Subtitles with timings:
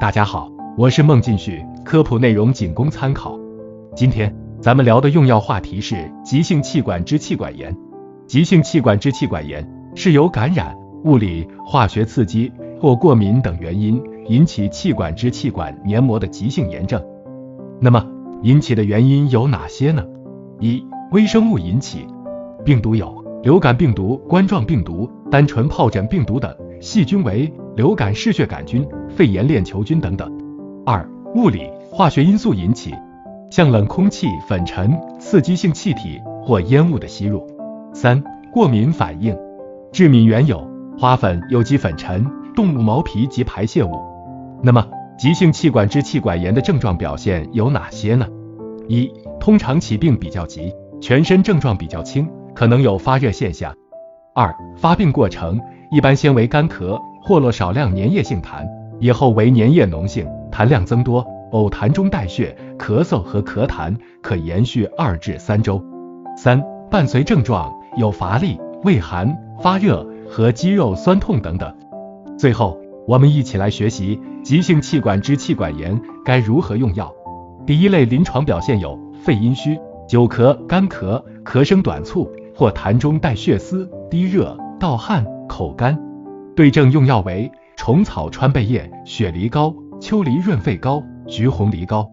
[0.00, 3.36] 大家好，我是孟进旭，科普内容仅供参考。
[3.96, 7.76] 今天咱们聊的用药话题是急性气管支气管炎。
[8.28, 10.72] 急性气管支气管炎是由感染、
[11.04, 17.04] 物理、化学刺激或过敏等原因引起气管支气管黏膜的急性炎症。
[17.80, 18.06] 那么
[18.44, 20.04] 引起的原因有哪些呢？
[20.60, 20.80] 一、
[21.10, 22.06] 微生物引起，
[22.64, 30.28] 病毒有流感病毒、冠状病毒、单纯疱疹病毒等，细菌为流感嗜血杆菌、肺炎链球菌等等。
[30.84, 32.92] 二、物理化学因素引起，
[33.48, 37.46] 像冷空气、粉尘、刺激性气体或烟雾的吸入。
[37.94, 38.20] 三、
[38.52, 39.36] 过敏反应，
[39.92, 43.92] 致敏原有花粉、有机粉尘、动物毛皮及排泄物。
[44.64, 44.84] 那么
[45.16, 48.26] 急性气管支气管炎的症状表现有哪些呢？
[48.88, 49.08] 一、
[49.38, 52.28] 通常起病比较急，全身症状比较轻，
[52.58, 53.72] 可能有发热现象。
[54.34, 55.60] 二、发病过程
[55.92, 58.66] 一般先为干咳，或落少量粘液性痰，
[58.98, 65.80] 以后为粘液脓性，痰量增多，呕痰中带血，咳嗽和咳痰，可延续二至三周。
[66.36, 71.72] 三、伴随症状有乏力、畏寒、发热和肌肉酸痛等等。
[72.36, 77.14] 最后，我们一起来学习急性气管支气管炎该如何用药。
[77.64, 79.78] 第一类临床表现有肺阴虚、
[80.08, 82.28] 久咳、干咳、咳声短促
[82.58, 85.96] 或痰中带血丝、低热、盗汗、口干。
[86.56, 92.10] 对症用药为虫草川贝叶、雪梨膏、秋梨润肺膏、橘红梨膏。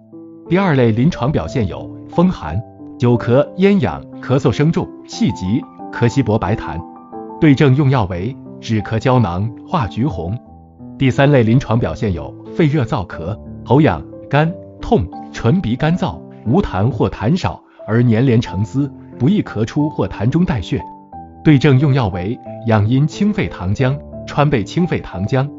[0.47, 2.61] 第二类临床表现有风寒、
[2.99, 6.79] 久咳、咽痒、咳嗽声重、气急、咳稀薄白痰。
[7.41, 10.37] 对症用药为止咳胶囊、化橘红。
[10.99, 13.99] 第三类临床表现有肺热燥咳、喉痒、
[14.29, 15.07] 干痛。
[15.33, 20.81] 唇鼻干燥，无痰或痰少而粘连成丝，不易咳出或痰中带血。
[21.43, 25.49] 对症用药为养阴清肺糖浆、川贝清肺糖浆。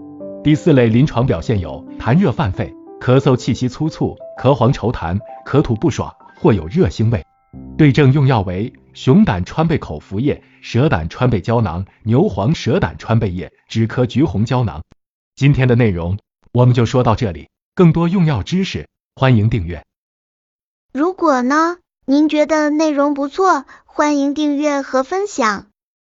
[0.43, 7.25] 第四类临床表现有痰热犯肺、咳嗽气息粗促、咳黄稠痰、咳吐不爽或有热腥味。
[7.79, 14.83] 对症用药为熊胆川贝口服液、蛇胆川贝胶囊、牛黄蛇胆川贝液、止咳橘红胶囊。
[15.34, 16.19] 今天的内容
[16.53, 18.87] 我们就说到这里，更多用药知识。
[19.15, 19.83] 欢迎订阅。
[20.93, 21.77] 如果呢，
[22.09, 25.67] 您觉得内容不错，欢迎订阅和分享。